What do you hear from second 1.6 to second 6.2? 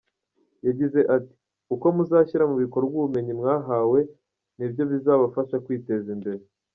uko muzashyira mu bikorwa ubumenyi mwahawe ni byo bizabafasha kwiteza